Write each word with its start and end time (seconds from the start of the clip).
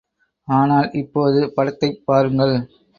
ஆனால் 0.47 0.89
இப்போது 0.93 1.53
படத்தைப் 1.53 2.03
பாருங்கள். 2.05 2.55